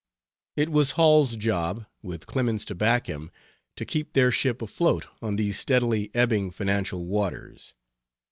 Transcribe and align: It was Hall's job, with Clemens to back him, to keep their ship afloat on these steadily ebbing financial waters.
It 0.55 0.71
was 0.71 0.93
Hall's 0.97 1.37
job, 1.37 1.85
with 2.01 2.25
Clemens 2.25 2.65
to 2.65 2.73
back 2.73 3.05
him, 3.05 3.29
to 3.75 3.85
keep 3.85 4.13
their 4.13 4.31
ship 4.31 4.63
afloat 4.63 5.05
on 5.21 5.35
these 5.35 5.59
steadily 5.59 6.09
ebbing 6.15 6.49
financial 6.49 7.05
waters. 7.05 7.75